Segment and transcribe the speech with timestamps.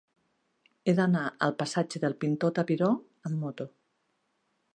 [0.91, 2.91] He d'anar al passatge del Pintor Tapiró
[3.31, 3.73] amb moto.